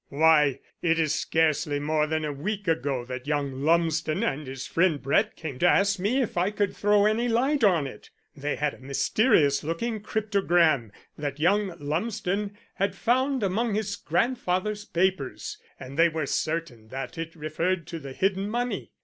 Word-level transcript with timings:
Why, 0.09 0.61
it 0.81 0.97
is 0.97 1.13
scarcely 1.13 1.79
more 1.79 2.07
than 2.07 2.25
a 2.25 2.33
week 2.33 2.67
ago 2.67 3.05
that 3.05 3.27
young 3.27 3.61
Lumsden 3.61 4.23
and 4.23 4.47
his 4.47 4.65
friend 4.65 4.99
Brett 4.99 5.35
came 5.35 5.59
to 5.59 5.67
ask 5.67 5.99
me 5.99 6.23
if 6.23 6.37
I 6.37 6.49
could 6.49 6.75
throw 6.75 7.05
any 7.05 7.27
light 7.27 7.63
on 7.63 7.85
it. 7.85 8.09
They 8.35 8.55
had 8.55 8.73
a 8.73 8.79
mysterious 8.79 9.63
looking 9.63 10.01
cryptogram 10.01 10.91
that 11.19 11.39
young 11.39 11.75
Lumsden 11.79 12.57
had 12.73 12.95
found 12.95 13.43
among 13.43 13.75
his 13.75 13.95
grandfather's 13.95 14.85
papers, 14.85 15.59
and 15.79 15.99
they 15.99 16.09
were 16.09 16.25
certain 16.25 16.87
that 16.87 17.19
it 17.19 17.35
referred 17.35 17.85
to 17.85 17.99
the 17.99 18.13
hidden 18.13 18.49
money. 18.49 18.93